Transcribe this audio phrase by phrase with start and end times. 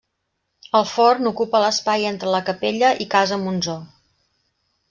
[0.79, 3.81] El forn ocupa l'espai entre la capella i Casa Monsó.